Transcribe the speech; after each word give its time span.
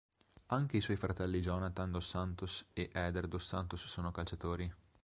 Anche 0.47 0.77
i 0.77 0.81
suoi 0.81 0.95
fratelli 0.95 1.41
Jonathan 1.41 1.91
dos 1.91 2.07
Santos 2.07 2.65
e 2.73 2.89
Éder 2.91 3.27
dos 3.27 3.45
Santos 3.45 3.85
sono 3.85 4.09
calciatori. 4.09 4.73